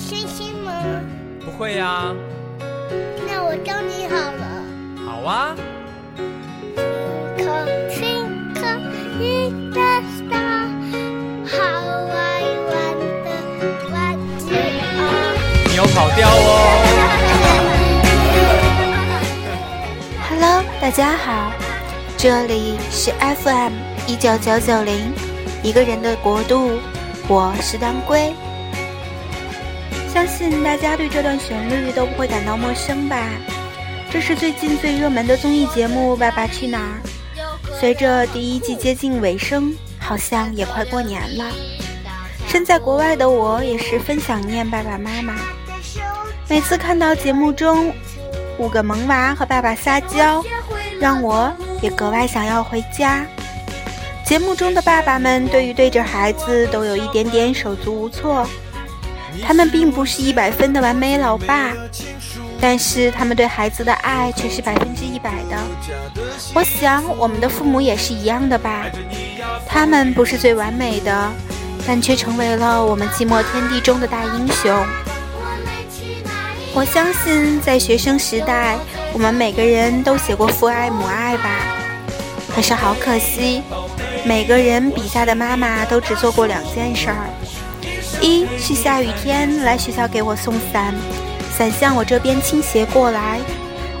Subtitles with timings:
[0.00, 0.72] 星星吗？
[1.44, 2.14] 不会呀。
[3.28, 4.64] 那我教你好了。
[5.04, 5.54] 好啊。
[15.68, 16.40] 你有跑调哦。
[20.30, 21.52] Hello，大家好，
[22.16, 23.72] 这里是 FM
[24.06, 25.12] 一九九九零，
[25.62, 26.70] 一个人的国度，
[27.28, 28.34] 我是当归。
[30.12, 33.16] 相信大家对这段旋律都不会感到陌生吧？
[34.10, 36.98] 这是最近最热门的综艺节目《爸爸去哪儿》。
[37.78, 41.44] 随着第一季接近尾声，好像也快过年了。
[42.48, 45.34] 身在国外的我也十分想念爸爸妈妈。
[46.48, 47.94] 每次看到节目中
[48.58, 50.44] 五个萌娃和爸爸撒娇，
[51.00, 53.24] 让我也格外想要回家。
[54.26, 58.44] 节目中的爸爸们对于对着孩子都有一点点手足无措。
[59.42, 61.72] 他们并不是一百分的完美老爸，
[62.60, 65.56] 但是他们对孩子的爱却是百分之一百的。
[66.54, 68.86] 我想我们的父母也是一样的吧，
[69.66, 71.30] 他们不是最完美的，
[71.86, 74.84] 但却成为了我们寂寞天地中的大英雄。
[76.72, 78.76] 我相信在学生时代，
[79.12, 81.50] 我们每个人都写过父爱母爱吧。
[82.54, 83.62] 可是好可惜，
[84.24, 87.30] 每个人笔下的妈妈都只做过两件事儿。
[88.22, 90.94] 一是下雨天来学校给我送伞，
[91.56, 93.40] 伞向我这边倾斜过来，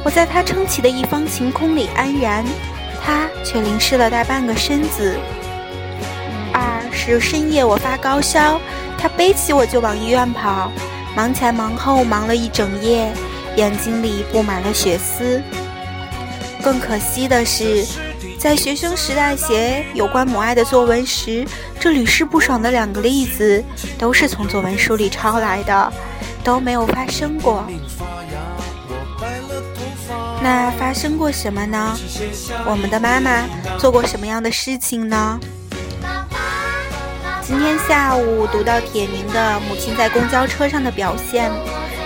[0.04, 2.44] 我在他撑起的一方晴空里安然，
[3.02, 5.16] 他却淋湿了大半个身子。
[6.52, 8.60] 二是深夜我发高烧，
[8.98, 10.70] 他背起我就往医院跑，
[11.16, 13.10] 忙前忙后忙了一整夜，
[13.56, 15.42] 眼睛里布满了血丝。
[16.62, 17.86] 更可惜的是。
[18.38, 21.46] 在学生时代写有关母爱的作文时，
[21.78, 23.62] 这屡试不爽的两个例子
[23.98, 25.92] 都是从作文书里抄来的，
[26.42, 27.64] 都没有发生过。
[30.42, 31.96] 那发生过什么呢？
[32.64, 33.44] 我们的妈妈
[33.78, 35.38] 做过什么样的事情呢？
[37.42, 41.50] 今天下午读到铁凝的母亲在公交车上的表现，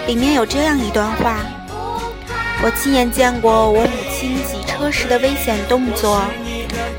[0.06, 1.36] 里面有这样一段话：
[2.62, 4.63] 我亲眼见过我母亲几。
[4.84, 6.22] 车时的危险动作，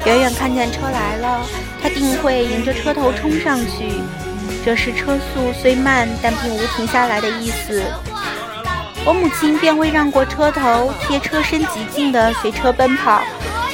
[0.08, 1.46] 远远看见车来了，
[1.80, 4.02] 他定会迎着车头冲上去。
[4.66, 7.84] 这时车速虽慢，但并无停下来的意思。
[9.06, 13.22] 我母亲便会让过车头，贴车身极近的随车奔跑。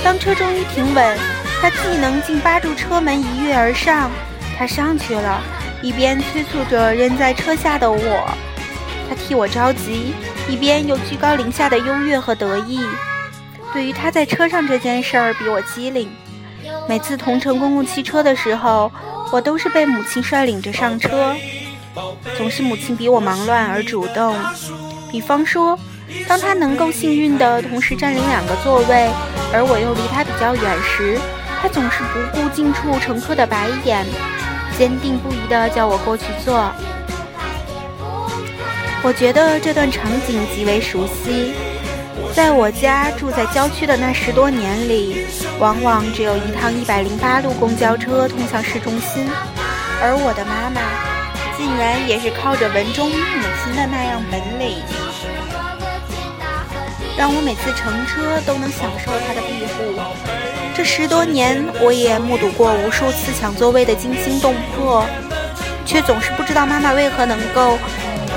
[0.03, 1.17] 当车终于停稳，
[1.61, 4.11] 他既能竟扒住车门一跃而上。
[4.57, 5.41] 他上去了，
[5.81, 8.29] 一边催促着仍在车下的我，
[9.07, 10.13] 他替我着急，
[10.49, 12.81] 一边又居高临下的优越和得意。
[13.73, 16.09] 对于他在车上这件事儿比我机灵，
[16.87, 18.91] 每次同乘公共汽车的时候，
[19.31, 21.33] 我都是被母亲率领着上车，
[22.37, 24.35] 总是母亲比我忙乱而主动。
[25.09, 25.77] 比方说，
[26.27, 29.09] 当他能够幸运的同时占领两个座位，
[29.53, 31.17] 而我又离他比较远时，
[31.61, 34.05] 他总是不顾近处乘客的白眼，
[34.77, 36.69] 坚定不移地叫我过去坐。
[39.03, 41.53] 我觉得这段场景极为熟悉。
[42.33, 45.25] 在我家住在郊区的那十多年里，
[45.59, 49.29] 往往只有一趟一百零八路公交车通向市中心，
[50.01, 50.81] 而我的妈妈
[51.57, 53.15] 竟然也是靠着文中母
[53.63, 54.81] 亲的那样本领，
[57.17, 59.99] 让我每次乘车都能享受她的庇护。
[60.73, 65.05] 这十多年，我也目睹过无数次抢座位的惊心动魄，
[65.85, 67.77] 却总是不知道妈妈为何能够。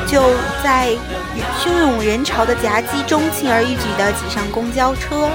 [0.06, 0.22] 就
[0.62, 0.90] 在
[1.64, 5.30] 汹涌人潮的夹击中，轻而易举地挤上公交车。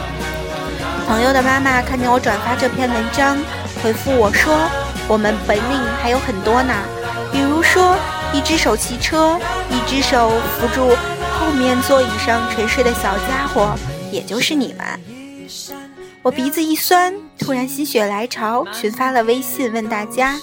[1.07, 3.35] 朋友的妈妈看见我转发这篇文章，
[3.81, 4.56] 回复我说
[5.09, 6.72] ：“我们本领还有很多呢，
[7.31, 7.97] 比如说，
[8.31, 9.40] 一只手骑车，
[9.72, 10.29] 一只手
[10.59, 10.95] 扶住
[11.40, 13.75] 后面座椅上沉睡的小家伙，
[14.11, 14.85] 也就是你们。”
[16.22, 20.40] 我鼻子一酸，突然心血来潮，群发了微信问大家：“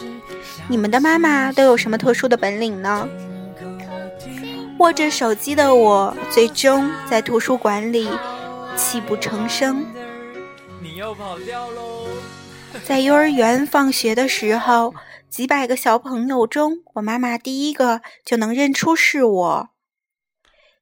[0.66, 3.06] 你们的妈妈都有什么特殊的本领呢？”
[4.78, 8.10] 握着手机的我，最终在图书馆里
[8.76, 9.86] 泣不成声。
[10.82, 12.06] 你又跑掉喽！
[12.84, 14.94] 在幼儿园放学的时候，
[15.30, 19.68] 几百个小朋友中，我妈妈第一个就能认出是我。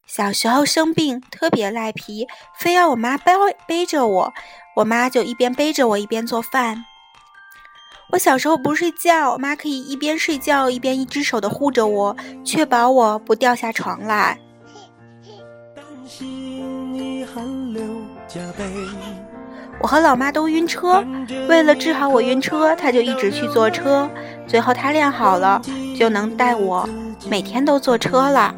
[0.06, 2.26] 小时候生病特别赖皮，
[2.58, 3.32] 非要我妈背
[3.66, 4.32] 背着我，
[4.76, 6.84] 我妈就一边背着我一边做饭。
[8.14, 14.38] 我小时候不睡觉，我妈可以一边睡觉一边一只手的护着我，确保我不掉下床来。
[19.80, 21.04] 我和老妈都晕车，
[21.48, 24.08] 为了治好我晕车，她就一直去坐车。
[24.46, 25.60] 最后她练好了，
[25.98, 26.88] 就能带我
[27.28, 28.54] 每天都坐车了。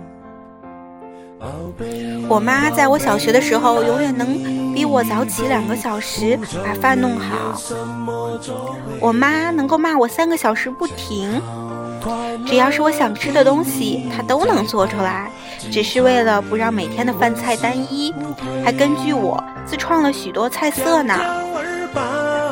[2.29, 7.61] 我妈在我小学的时候，永远能比我早起两个小时把饭弄好。
[9.01, 11.41] 我妈能够骂我三个小时不停，
[12.47, 15.31] 只要是我想吃的东西，她都能做出来，
[15.71, 18.15] 只是为了不让每天的饭菜单一，
[18.65, 21.15] 还根据我自创了许多菜色呢。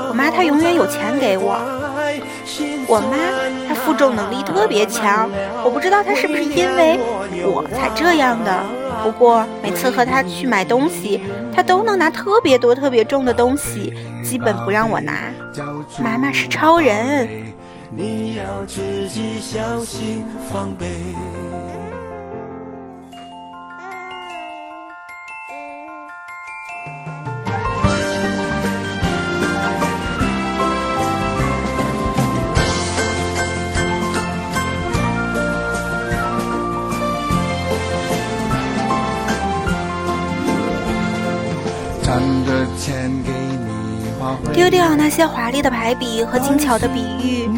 [0.09, 1.59] 我妈她永远有钱给我。
[2.87, 3.17] 我妈
[3.85, 5.29] 负重能力特别强，
[5.63, 6.99] 我不知道他是不是因为
[7.45, 8.65] 我才这样的。
[9.03, 11.21] 不过每次和他去买东西，
[11.55, 13.93] 他都能拿特别多、特别重的东西，
[14.23, 15.13] 基本不让我拿。
[16.03, 17.29] 妈妈是超人。
[17.97, 20.87] 你要自己小心防备。
[44.55, 47.51] 丢掉那些华丽的排比和精巧的比喻，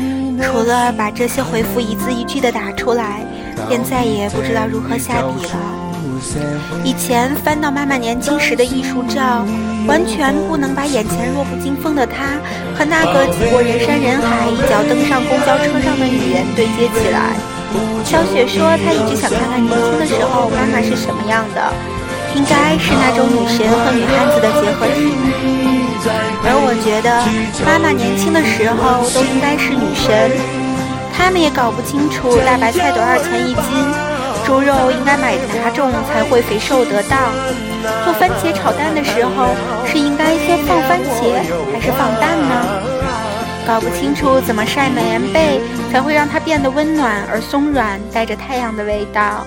[0.42, 3.20] 除了把这些回复一字一句的打出来，
[3.68, 5.50] 便再也不知道如何下笔了。
[6.82, 9.44] 以前翻到妈妈年轻时的艺术照，
[9.86, 12.40] 完全不能把眼前弱不禁风的她
[12.74, 17.36] 和那个挤过人山人海、一脚登上公交车上的女人对接起来。
[18.04, 21.60] 小雪说，她一直想看看年轻的时候妈妈是什么样的，
[22.34, 25.75] 应该是那种女神和女汉子的结合体。
[26.44, 27.10] 而我觉得
[27.66, 30.30] 妈妈年轻的时候都应该是女神，
[31.12, 33.64] 他们也搞不清楚大白菜多少钱一斤，
[34.44, 37.18] 猪肉应该买哪种才会肥瘦得当。
[38.04, 39.54] 做番茄炒蛋的时候
[39.86, 41.38] 是应该先放番茄
[41.72, 42.82] 还是放蛋呢？
[43.66, 45.60] 搞不清楚怎么晒棉被
[45.90, 49.44] 才会让它变得温暖而松软，带着太阳的味道。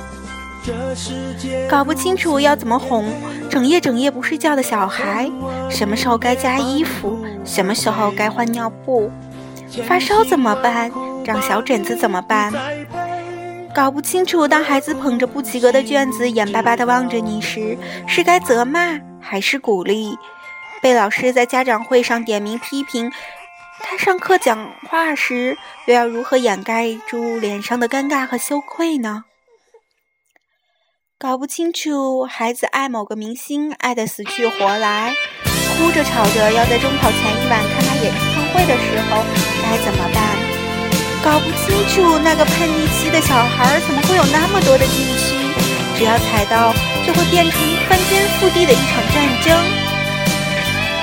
[1.70, 3.06] 搞不清楚要怎么哄
[3.50, 5.30] 整夜整夜不睡觉的小孩，
[5.70, 9.12] 什么时候该加衣服，什么时候该换尿布，
[9.88, 10.92] 发烧怎么办，
[11.24, 12.52] 长小疹子怎么办？
[13.74, 17.78] 搞不清楚当孩子捧着不及格的卷子眼巴巴地望着你时，
[18.08, 20.18] 是该责骂还是鼓励？
[20.82, 23.12] 被老师在家长会上点名批评，
[23.82, 29.26] 他上课讲话时又要如何掩盖住脸上的尴尬和羞愧呢？
[31.20, 35.12] 搞不清楚孩子爱某个明星爱得死去活来，
[35.76, 39.20] 哭着吵着要在中考前一晚看他演唱会的时候
[39.60, 40.24] 该怎么办？
[41.20, 45.36] 搞不清楚那个叛逆期的小孩怎么会有那么多的禁区，
[45.98, 46.72] 只要踩到
[47.06, 49.52] 就会变成翻天覆地的一场战争。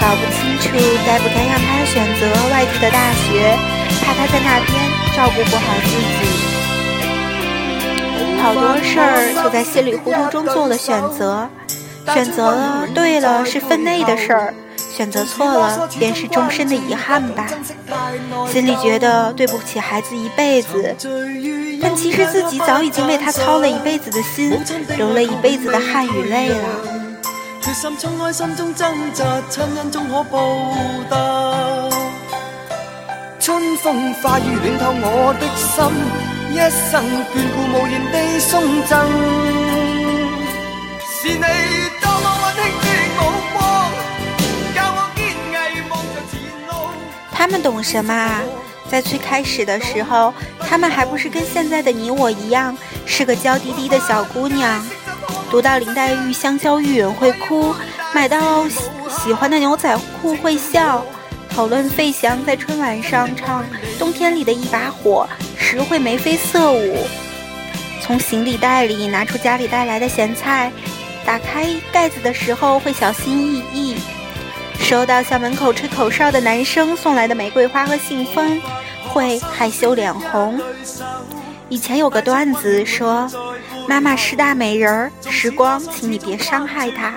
[0.01, 0.73] 搞不清楚
[1.05, 3.53] 该不该让他选择外地的大学，
[4.01, 4.73] 怕他在那边
[5.15, 6.46] 照顾不好自己。
[8.43, 11.49] 好多事儿就在稀里糊涂中做了选择，
[12.12, 12.56] 选择
[12.94, 14.55] 对了是分内的事儿，
[14.91, 17.47] 选择错了便是终身的遗憾吧。
[18.50, 20.94] 心里觉得对不起孩子一辈子，
[21.83, 24.59] 但其实自己早已经为他操了一辈子的心，
[24.97, 26.69] 流了一辈子的汗与泪了。
[33.41, 34.43] 春风化雨
[34.79, 36.25] 暖透我的心。
[36.50, 39.07] 一生眷顾无言地送赠，
[41.05, 41.41] 是你
[42.00, 43.21] 多么温馨的目
[43.53, 43.59] 光，
[44.75, 45.19] 教我坚
[45.75, 46.35] 毅望着前
[46.67, 46.71] 路。
[47.33, 48.41] 他们懂什么？
[48.88, 54.85] 在最开始的时候，他们还不是跟现在的你我一样，是个娇滴滴的小姑娘。
[55.50, 57.75] 读到林黛玉香消玉殒会哭，
[58.15, 61.05] 买到喜喜欢的牛仔裤会笑，
[61.50, 63.62] 讨论费翔在春晚上唱
[63.99, 65.29] 《冬天里的一把火》。
[65.68, 66.96] 时会眉飞色舞，
[68.00, 70.70] 从行李袋里拿出家里带来的咸菜，
[71.25, 73.96] 打开盖子的时候会小心翼翼，
[74.78, 78.62] 收到校门口吹口哨的男生送来的玫瑰花和信封，
[79.08, 80.61] 会害羞脸红。
[81.68, 83.28] 以前有个段子说，
[83.88, 87.14] 妈妈是大美人儿，时光，请你别伤害她。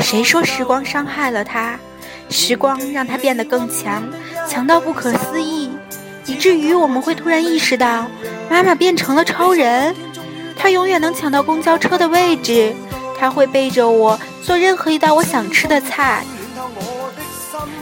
[0.00, 1.78] 谁说时光伤害了她？
[2.30, 4.02] 时光让她变得更强，
[4.48, 5.55] 强到不可思议。
[6.46, 8.06] 至于我们会突然意识到，
[8.48, 9.92] 妈妈变成了超人，
[10.56, 12.72] 她永远能抢到公交车的位置，
[13.18, 16.22] 她会背着我做任何一道我想吃的菜，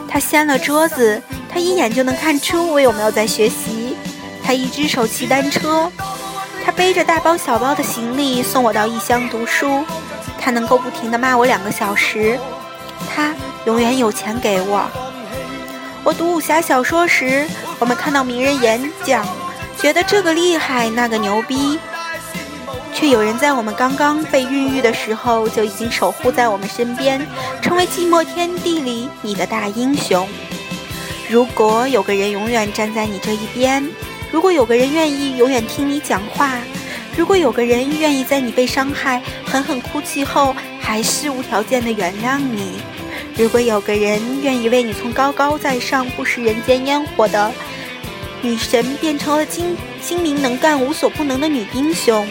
[0.08, 3.98] 她掀了桌子，她一眼就能看出我有没有在学习，
[4.42, 5.92] 她一只手骑单车，
[6.64, 9.84] 她背着大包小包的行李送我到异乡读书，
[10.40, 12.38] 她能够不停地骂我两个小时，
[13.14, 13.34] 她
[13.66, 14.88] 永远有钱给我。
[16.02, 17.46] 我读武侠小说时，
[17.78, 19.26] 我们看到名人演讲，
[19.78, 21.78] 觉得这个厉害，那个牛逼，
[22.94, 27.26] 却有人在我们刚刚被孕育的时候就已经守护在我们身边，
[27.60, 30.26] 成为寂寞天地里你的大英雄。
[31.28, 33.86] 如果有个人永远站在你这一边，
[34.30, 36.58] 如果有个人愿意永远听你讲话，
[37.16, 42.80] 如果有个人愿意在你被伤害、狠狠哭泣后，还是无条件的原谅你，
[43.36, 47.52] 如果有个人愿意为你从高高在上、不食人间烟火的
[48.40, 52.26] 女神变成了精精明能干、无所不能的女英雄，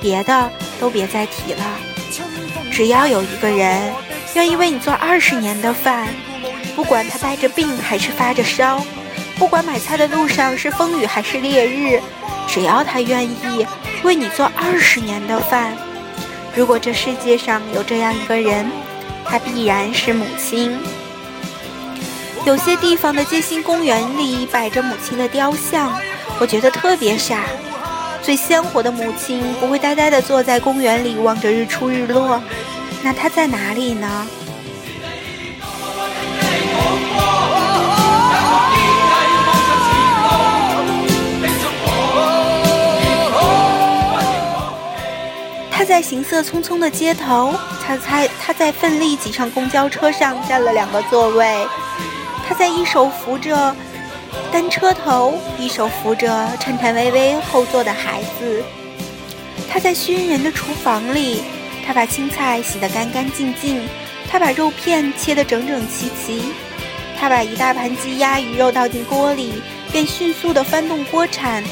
[0.00, 1.64] 别的都别再提了。
[2.70, 3.92] 只要有一个人
[4.34, 6.08] 愿意为你做二十年的饭。
[6.76, 8.84] 不管他带着病还是发着烧，
[9.38, 11.98] 不管买菜的路上是风雨还是烈日，
[12.46, 13.66] 只要他愿意
[14.02, 15.74] 为你做二十年的饭，
[16.54, 18.70] 如果这世界上有这样一个人，
[19.28, 20.78] 她必然是母亲。
[22.44, 25.92] 有些地方的街心公园里摆着母亲的雕像，
[26.38, 27.44] 我觉得特别傻。
[28.22, 32.40] 最鲜活的母亲不会呆呆地坐在公园里望着日出日落，
[33.02, 34.26] 那她在哪里呢？
[45.78, 47.52] 他在行色匆匆的街头，
[47.86, 51.64] 他猜他在奋力挤上公交车上占了两个座位，
[52.46, 53.74] 他在一手扶着
[54.50, 58.64] 单车头，一手扶着颤颤巍巍后座的孩子。
[59.70, 61.42] 他在熏人的厨房里，
[61.86, 63.80] 他把青菜洗得干干净净，
[64.28, 66.52] 他把肉片切得整整齐齐。
[67.18, 69.62] 他把一大盘鸡鸭鱼肉倒进锅里，
[69.92, 71.62] 便迅速地翻动锅铲，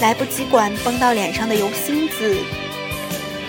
[0.00, 2.36] 来不及管崩到脸上的油星子。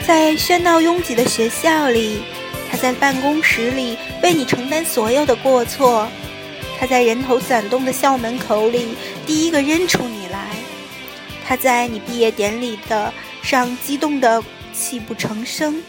[0.06, 2.22] 在喧闹拥挤的学校里，
[2.70, 6.08] 他在办公室里为你承担所有的过错。
[6.78, 8.96] 他在人头攒动的校门口里
[9.26, 10.50] 第一个认出你来。
[11.46, 14.44] 他在你毕业典礼的上激动得
[14.74, 15.82] 泣不成声。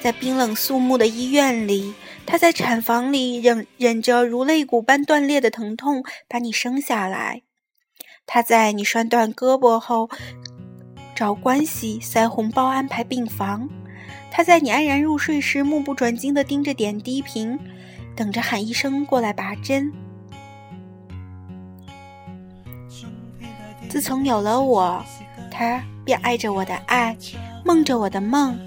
[0.00, 1.94] 在冰冷肃穆的医院里。
[2.24, 7.42] 他在产房里忍忍着如肋骨般断裂的疼痛把你生下来，
[8.26, 10.08] 他在你摔断胳膊后
[11.22, 13.68] 找关系塞红包安排病房，
[14.28, 17.56] 他在你安然入睡时目不转睛地盯着点滴瓶，
[18.16, 19.92] 等着喊医生过来拔针。
[23.88, 25.00] 自从有了我，
[25.48, 27.16] 他便爱着我的爱，
[27.64, 28.58] 梦着我的梦。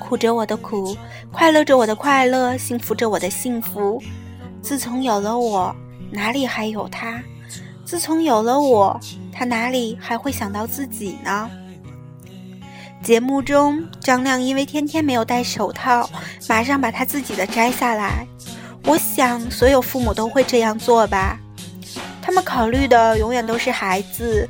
[0.00, 0.96] 苦着我的苦，
[1.30, 4.02] 快乐着我的快乐，幸福着我的幸福。
[4.60, 5.72] 自从有了我，
[6.10, 7.22] 哪里还有他？
[7.84, 8.98] 自从有了我，
[9.32, 11.48] 他哪里还会想到自己呢？
[13.02, 16.08] 节目中，张亮因为天天没有戴手套，
[16.48, 18.26] 马上把他自己的摘下来。
[18.84, 21.38] 我想，所有父母都会这样做吧。
[22.20, 24.48] 他们考虑的永远都是孩子。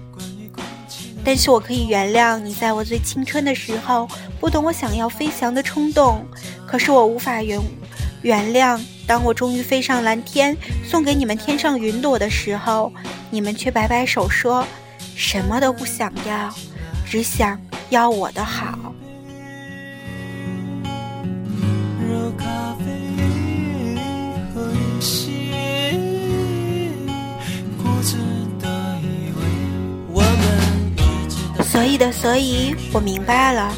[1.25, 4.09] 但是我可以原谅你，在我最青春的时候
[4.41, 6.27] 不懂我想要飞翔的冲动。
[6.67, 7.61] 可是我无法原
[8.23, 12.93] 原谅，当我终于飞上蓝天，送给你们天上云朵的时候，
[13.31, 14.67] 你们却摆摆手说，
[15.15, 16.53] 什么都不想要，
[17.07, 18.95] 只想要我的好。
[31.63, 33.73] 所以的，所以我明白了。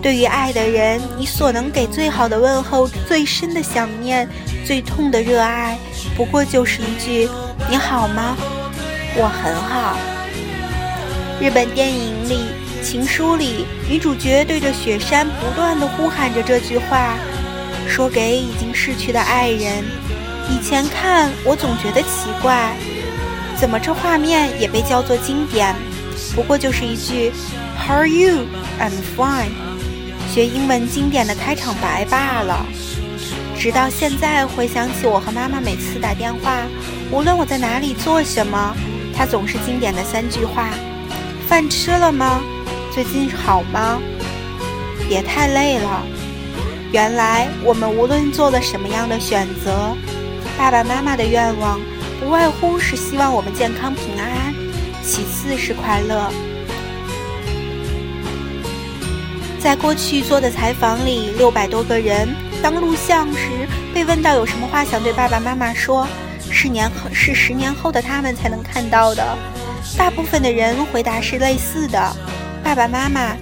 [0.00, 4.28] 对于爱的人，你所能给最好的问候、最深的想念、
[4.64, 5.78] 最痛的热爱，
[6.16, 7.28] 不过就是一句
[7.70, 8.36] “你好吗？
[9.16, 9.96] 我很好。”
[11.40, 12.34] 日本电影里
[12.82, 17.16] 《情书》里，女主角对着雪山不断的呼喊着这句话，
[17.88, 19.84] 说给已经逝去的爱人。
[20.50, 22.76] 以前看，我总觉得奇怪，
[23.56, 25.74] 怎么这画面也被叫做经典？
[26.34, 27.32] 不过就是一句
[27.78, 28.46] "How are you?
[28.80, 29.52] I'm fine"，
[30.32, 32.66] 学英文经典的开场白罢了。
[33.58, 36.62] 直到现在回想起我和妈妈每次打电话，
[37.12, 38.74] 无论我在哪里做什么，
[39.16, 40.70] 她总是经典的三句话：
[41.48, 42.42] 饭吃了吗？
[42.94, 43.98] 最近好吗？
[45.08, 46.04] 别太累了。
[46.92, 49.96] 原来我们无论做了什么样的选择，
[50.58, 51.80] 爸爸妈妈的愿望
[52.20, 54.54] 不外乎是希望我们健康平安。
[55.02, 56.30] 其次是快乐。
[59.58, 62.28] 在过去做的采访里，六百多个人
[62.62, 63.48] 当录像时
[63.94, 66.06] 被问到有什么话想对爸爸妈妈说，
[66.50, 69.24] 是年后是十年后的他们才能看到的。
[69.96, 72.16] 大部分的人回答是类似的：
[72.62, 73.36] 爸爸妈妈，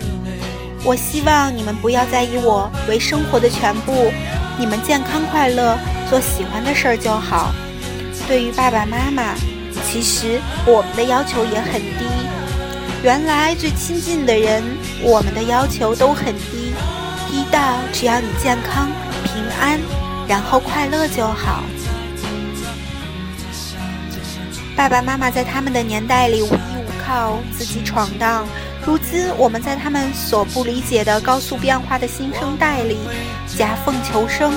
[0.85, 4.13] 我希望你们不要再以我为生活的全部，
[4.59, 7.53] 你们健康快乐，做喜欢的事儿就好。
[8.27, 9.35] 对于爸爸妈妈。
[9.83, 12.05] 其实我们的要求也很低，
[13.03, 14.63] 原来最亲近的人，
[15.03, 16.73] 我们的要求都很低，
[17.29, 17.59] 低到
[17.93, 18.89] 只要你健康、
[19.25, 19.81] 平安，
[20.29, 21.65] 然后快乐就好。
[24.77, 28.47] 爸爸妈妈在他们的年代里无依无靠，自己闯荡。
[28.91, 32.99] 如今我们在他们所不理解的高速变化的新生代里
[33.47, 34.53] 夹缝求生。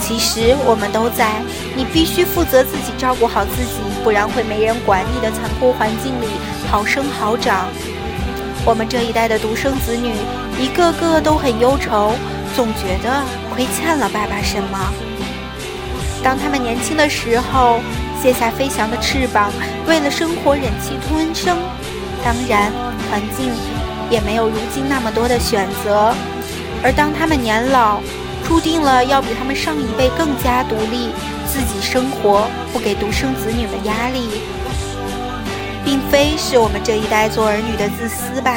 [0.00, 1.42] 其实我们都在
[1.74, 6.28] 你必须负责自己照顾好自己，不然会没人管你的残酷环境里
[6.70, 7.66] 好生好长。
[8.64, 10.14] 我们这一代的独生子女，
[10.60, 12.12] 一个个都很忧愁，
[12.54, 14.78] 总觉得亏欠了爸爸什么。
[16.22, 17.80] 当他们年轻的时候，
[18.22, 19.50] 卸下飞翔的翅膀，
[19.88, 21.58] 为了生活忍气吞声。
[22.24, 22.72] 当然，
[23.10, 23.50] 环境
[24.10, 26.14] 也没有如今那么多的选择。
[26.82, 28.00] 而当他们年老，
[28.46, 31.10] 注定了要比他们上一辈更加独立，
[31.46, 34.28] 自己生活，不给独生子女的压力，
[35.84, 38.56] 并非是我们这一代做儿女的自私吧？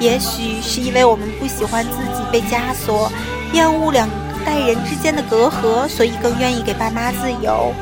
[0.00, 3.10] 也许是因为我们不喜欢自己被枷锁，
[3.52, 4.08] 厌恶两
[4.44, 7.72] 代人之间的隔阂，所以更愿意给爸妈自由。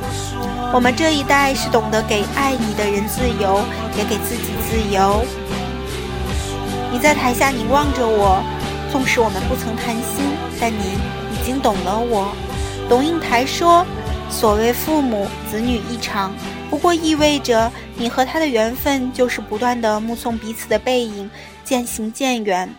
[0.74, 3.60] 我们这一代是懂得给爱你的人自由，
[3.96, 5.22] 也给自己自由。
[6.90, 8.42] 你在台下凝望着我，
[8.90, 10.24] 纵使我们不曾谈心，
[10.60, 10.96] 但你。
[11.42, 12.32] 已经懂了我。
[12.88, 13.84] 龙应台说
[14.30, 16.32] ：“所谓父母子女一场，
[16.70, 21.28] 不过意味着你和他的缘分就是不断的目送彼此的背影
[21.64, 22.72] 渐行渐远。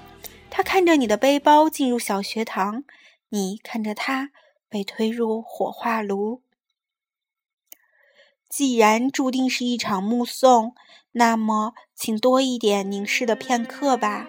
[0.49, 2.85] 他看着你的背包进入小学堂，
[3.31, 4.29] 你看着他
[4.69, 6.42] 被推入火化炉。
[8.55, 10.75] 既然注定是一场目送，
[11.13, 14.27] 那么请多一点凝视的片刻吧。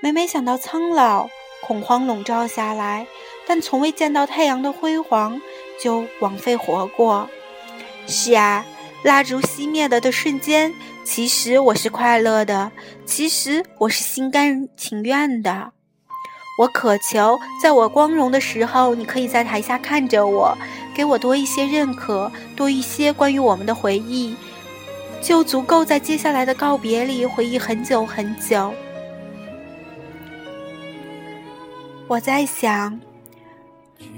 [0.00, 1.28] 每每想到苍老。”
[1.66, 3.08] 恐慌笼罩下来，
[3.44, 5.40] 但从未见到太阳的辉煌，
[5.82, 7.28] 就枉费活过。
[8.06, 8.64] 是啊，
[9.02, 10.72] 蜡烛熄灭了的瞬间，
[11.04, 12.70] 其实我是快乐的，
[13.04, 15.72] 其实我是心甘情愿的。
[16.60, 20.56] 我渴求，在我光荣的时候，你可以在台下看着我，
[20.98, 24.34] 给我多一些认可，多一些关于我们的回忆，
[25.22, 28.74] 就足够在接下来的告别里回忆很久很久。
[32.08, 32.98] 我在想，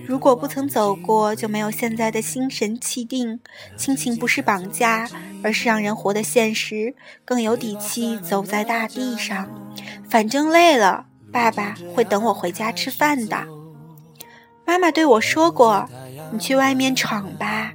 [0.06, 3.40] 如果不曾走过，就没有现在的心神气定。
[3.76, 5.06] 亲情不是绑架，
[5.42, 6.94] 而是让人活得现实，
[7.26, 9.50] 更有底气走在大地上。
[10.08, 13.36] 反正累了，爸爸会等我回家吃饭的。
[14.64, 15.88] 妈妈对我说过
[16.33, 17.72] ：“你去外面闯吧，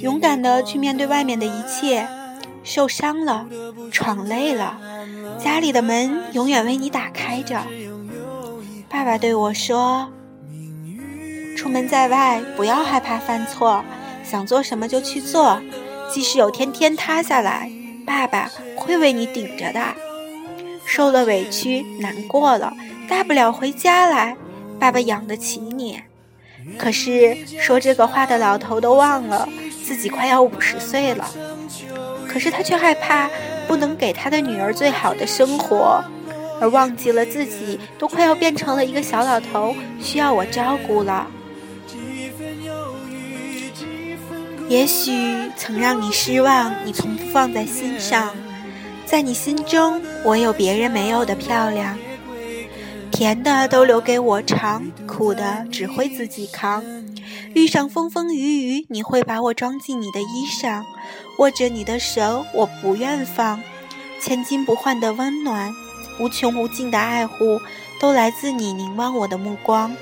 [0.00, 2.06] 勇敢的去面对外面的一切。
[2.64, 3.46] 受伤了，
[3.92, 4.76] 闯累了，
[5.38, 7.62] 家里的门永远为你打开着。”
[8.90, 10.10] 爸爸对我说
[11.56, 13.84] ：“出门在外，不要害怕犯错，
[14.24, 15.60] 想做什么就去做。
[16.12, 17.70] 即使有天天塌下来，
[18.04, 19.80] 爸爸会为你顶着的。
[20.84, 22.72] 受了委屈，难过了，
[23.08, 24.36] 大不了回家来，
[24.78, 26.00] 爸爸养得起你。
[26.78, 29.48] 可是说这个话的老头都忘了
[29.84, 31.28] 自己快要五十岁了，
[32.28, 33.30] 可是他却害怕
[33.66, 36.04] 不能给他的女儿最好的生活。”
[36.58, 41.26] 而忘记了自己都快要变成了一个小老头，需要我照顾了。
[44.66, 45.12] 也许
[45.54, 48.34] 曾让你失望，你从不放在心上。
[49.04, 51.98] 在你心中，我有别人没有的漂亮。
[53.16, 56.84] 甜的都留给我尝，苦的只会自己扛。
[57.54, 60.82] 遇上风风雨雨，你会把我装进你的衣裳，
[61.38, 63.58] 握着你的手，我不愿放，
[64.20, 65.72] 千金不换的温暖。
[66.20, 67.58] 无穷无尽的爱护，
[67.98, 69.96] 都来自你凝望我的目光。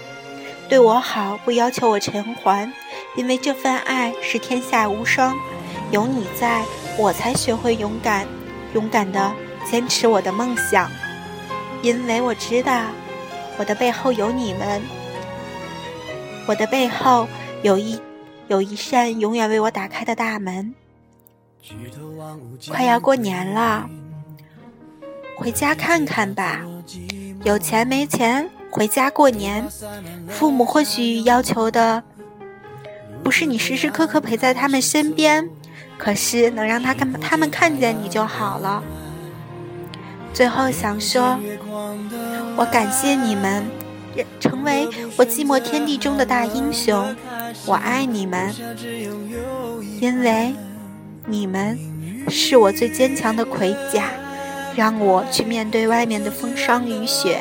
[0.68, 2.68] 对我好，不要求我偿还，
[3.14, 5.36] 因为这份爱是天下无双。
[5.92, 6.64] 有你在，
[6.98, 8.26] 我才学会勇敢，
[8.74, 9.32] 勇敢的
[9.70, 10.90] 坚持我的梦想。
[11.80, 12.80] 因为我知道，
[13.56, 14.82] 我的背后有你们，
[16.46, 17.28] 我的背后
[17.62, 18.00] 有一
[18.48, 20.74] 有一扇永远为我打开的大门。
[22.68, 23.88] 快要过年了。
[25.36, 26.60] 回家看看吧，
[27.42, 29.66] 有钱没钱，回家过年。
[30.28, 32.02] 父母或许要求的
[33.22, 35.48] 不是你时时刻刻陪在他们身边，
[35.96, 38.82] 可是能让他看他们看见你就好了。
[40.34, 41.38] 最后想说，
[42.56, 43.64] 我感谢你们，
[44.40, 47.14] 成为我寂寞天地中的大英雄。
[47.66, 48.52] 我爱你们，
[50.00, 50.52] 因为
[51.24, 51.78] 你们
[52.28, 54.10] 是我最坚强的盔甲。
[54.74, 57.40] 让我去面对外面的风霜雨雪。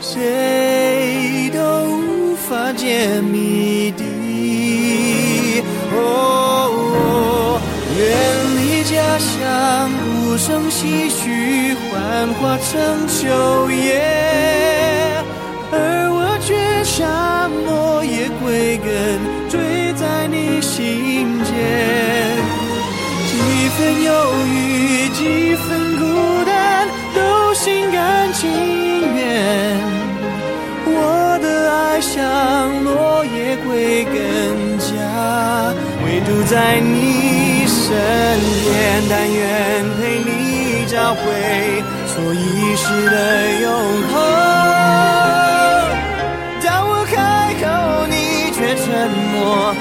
[0.00, 5.62] 谁都无法解谜底。
[5.92, 7.60] 哦，
[7.94, 12.70] 月家乡无声唏嘘，幻化成
[13.08, 13.26] 秋
[13.72, 14.00] 叶，
[15.72, 15.74] 而
[16.14, 18.86] 我却像落叶归根，
[19.50, 19.58] 坠
[19.94, 21.50] 在你心间。
[23.26, 23.34] 几
[23.74, 24.10] 分忧
[24.46, 25.20] 郁，几
[25.56, 25.66] 分
[25.98, 26.02] 孤
[26.44, 28.46] 单，都心甘情
[29.16, 29.20] 愿。
[30.86, 32.14] 我的爱像
[32.84, 34.14] 落叶归根
[34.78, 34.86] 家，
[36.04, 37.21] 唯独在你
[37.92, 37.98] 身
[38.64, 38.72] 边，
[39.10, 39.40] 但愿
[39.98, 40.30] 陪你
[40.86, 41.20] 找回
[42.06, 43.16] 所遗失的
[43.60, 43.68] 永
[44.08, 44.12] 恒。
[46.64, 47.66] 当我开口，
[48.08, 48.86] 你却沉
[49.34, 49.76] 默，